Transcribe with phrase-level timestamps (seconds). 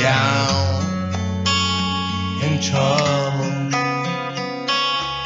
[0.00, 0.82] down
[2.42, 3.44] in trouble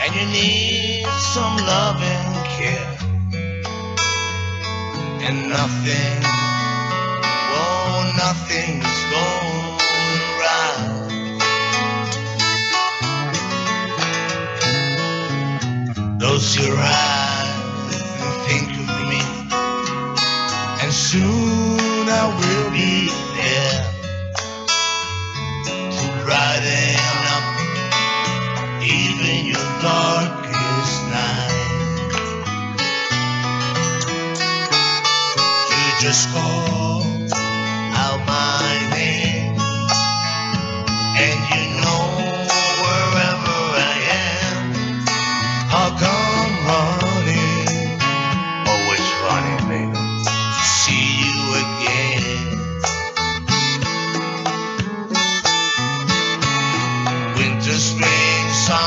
[0.03, 2.27] and you need some loving
[2.59, 2.99] care
[5.27, 6.19] and nothing,
[7.55, 9.79] oh, nothing's going
[10.43, 10.91] right.
[16.19, 19.23] Close your eyes and think of me,
[20.83, 23.24] and soon I will be.
[26.65, 27.45] Brighten up
[28.83, 31.53] even your darkest night.
[35.71, 36.64] You just call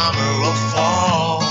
[0.08, 1.42] summer, or fall.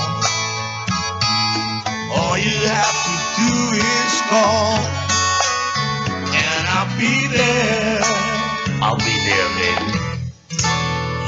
[2.15, 4.77] All you have to do is call,
[6.33, 8.01] and I'll be there.
[8.81, 9.99] I'll be there, baby.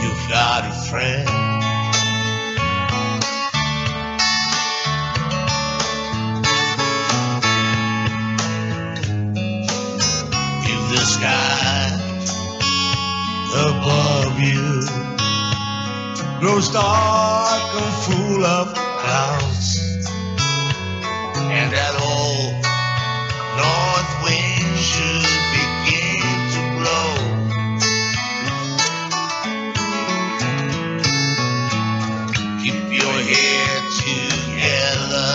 [0.02, 1.59] You've got a friend.
[16.40, 20.08] Grows dark and full of clouds,
[21.36, 22.54] and that old
[23.60, 26.24] north wind should begin
[26.56, 27.12] to blow.
[32.64, 35.34] Keep your head together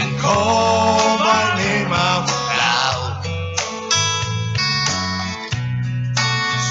[0.00, 2.26] and call my name out
[2.56, 3.22] loud.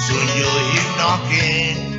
[0.04, 1.89] Soon you'll hear knocking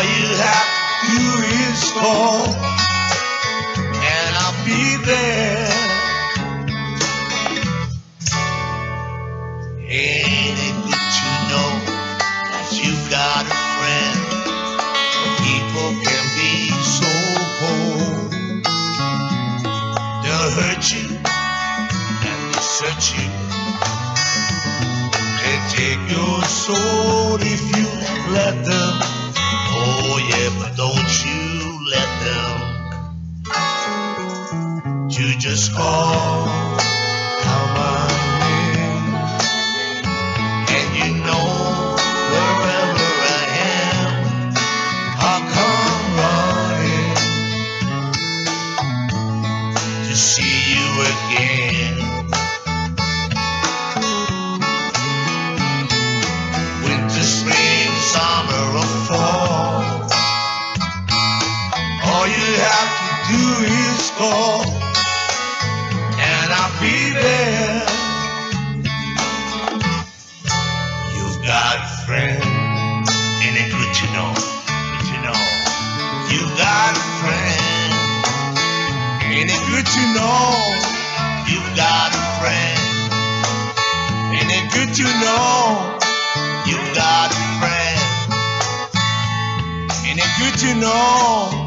[0.00, 0.68] All you have
[1.02, 1.24] to do
[1.60, 2.48] is call,
[4.00, 5.68] and I'll be there.
[9.90, 11.72] Ain't it good to know
[12.48, 14.18] that you've got a friend?
[15.44, 17.12] People can be so
[17.60, 18.32] cold.
[20.24, 21.08] They'll hurt you
[22.24, 23.28] and desert you.
[25.44, 27.84] They take your soul if you
[28.32, 29.09] let them.
[35.20, 38.08] You just call out my
[38.40, 39.26] name,
[40.54, 41.96] and you know
[42.32, 43.08] wherever
[43.40, 43.44] I
[43.82, 44.54] am,
[45.18, 47.16] I'll come running
[49.92, 51.96] to see you again.
[56.84, 60.10] Winter, spring, summer, or fall.
[62.04, 64.59] All you have to do is call,
[66.80, 67.84] be there.
[71.14, 72.40] You've got a friend,
[73.44, 75.40] and it's good to know, good to know.
[76.32, 77.92] You've got a friend,
[79.28, 80.40] and it's good to know.
[81.52, 82.80] You've got a friend,
[84.40, 86.00] and it's good to know.
[86.64, 88.00] You've got a friend,
[90.08, 91.60] and it's good to know.